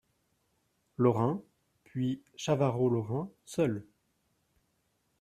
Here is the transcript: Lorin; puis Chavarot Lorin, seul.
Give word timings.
Lorin; 0.97 1.43
puis 1.83 2.23
Chavarot 2.35 2.89
Lorin, 2.89 3.29
seul. 3.45 3.85